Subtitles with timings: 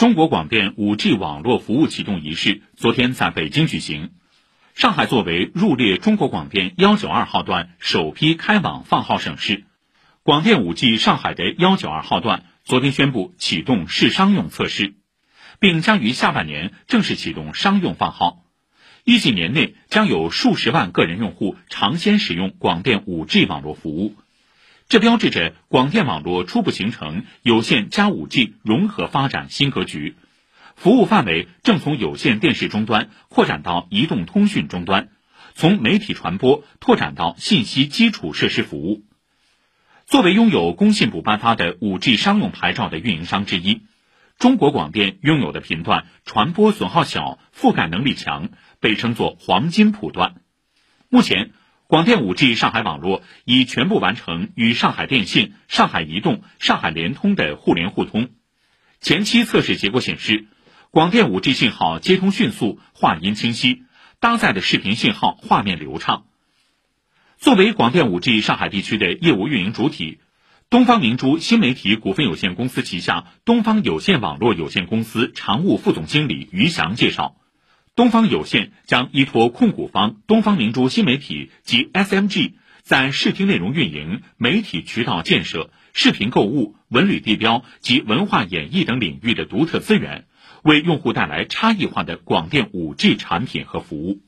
[0.00, 4.12] 中国广电 5G 网络服务启动仪式昨天在北京举行。
[4.74, 9.64] 上海作为入列中国广电192号段首批开网放号省市，
[10.22, 14.94] 广电 5G 上海的192号段昨天宣布启动试商用测试，
[15.58, 18.46] 并将于下半年正式启动商用放号。
[19.04, 24.14] 预计年内将有数十万个人用户尝鲜使用广电 5G 网络服务。
[24.90, 30.16] 这标志着广电网络初步形成有线加 5G 融合发展新格局，
[30.74, 35.10] 服务范围正从有线电视终端扩展到移动通讯终端，
[35.54, 39.04] 从媒体传播拓展到信息基础设施服务。
[40.06, 43.82] 作为拥有工信部颁发的 5G 商用牌照的运营商之一，
[44.40, 48.48] 中国广电拥有的频段传播损耗小、覆盖能力强，
[48.80, 50.34] 被称作“黄金谱段”。
[51.08, 51.52] 目前。
[51.90, 58.28] 广电 5G 上海网络已全部完成与上海电信、上海移动、上海联通的互联互通。
[59.00, 60.46] 前期测试结果显示，
[60.92, 63.82] 广电 5G 信号接通迅速，话音清晰，
[64.20, 66.26] 搭载的视频信号画面流畅。
[67.38, 70.20] 作为广电 5G 上海地区的业务运营主体，
[70.68, 77.34] 东方明珠新媒体股份有限公司旗下东方有线网络有限公司常务副总经理于翔介绍。
[77.96, 82.52] 东方有线将依托控股方东方明珠新媒体及 SMG
[82.82, 90.24] 在视听内容运营、媒体渠道建设、视频购物、文旅地标及文化演绎等领域的独特资源，
[90.62, 94.20] 为用户带来差异化的广电 5G 产品和服务。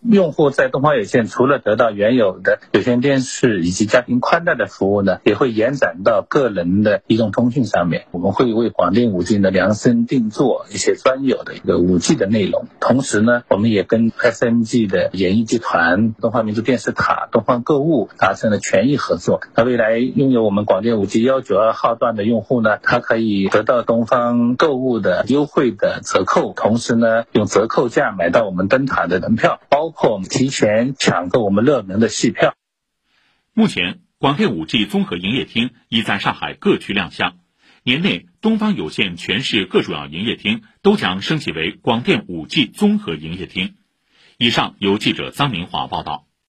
[0.00, 8.06] 用户在东方有线除了得到原有的有线电视以及家庭宽带的服务呢，也会延展到个人的移动通讯上面。
[8.12, 12.66] 我们会为广电五 G 呢量身定做一些专有的一个五 G 的内容。
[12.80, 19.40] 同时呢，我们也跟 SMG 的演艺集团、东方明珠电视塔、东方购物达成了权益合作。
[19.56, 29.90] 那未来拥有我们广电五 G 幺九二号段的用户呢，他可以得到东方购物的优惠的折扣，同时呢，用折扣价买到我们灯塔的门票，包。
[29.90, 32.54] 括我们提前抢购我们热门的戏票。
[33.52, 37.38] 目前，广电五 G 综合营业厅已在上海各区亮相。
[37.84, 43.74] 年内，东方有线全市各主要营业厅都将升级为广电五 G 综合营业厅。
[44.36, 46.27] 以上由记者张明华报道。